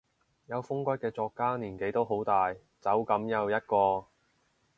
[0.47, 4.07] 有風骨嘅作家年紀都好大，走噉又一個